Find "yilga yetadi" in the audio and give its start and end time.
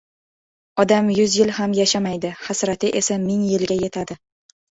3.53-4.19